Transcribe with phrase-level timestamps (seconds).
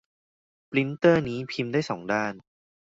[0.69, 2.33] ปรินเตอร์นี้พิมพ์ได้สองด้าน